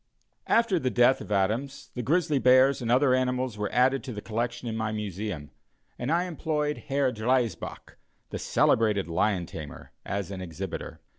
[0.47, 4.19] After the death of Adams, the grizzly bears and other animals were added to the
[4.19, 5.51] collection in my Museum,
[5.99, 7.97] and I employed Herr Driesbach,
[8.31, 11.01] the celebrated lion tamer, as an exhibitor.